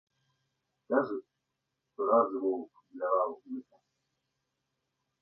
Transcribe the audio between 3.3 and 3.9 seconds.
лыкам.